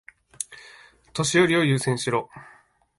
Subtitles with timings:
[1.13, 2.27] 年寄りを優先しろ。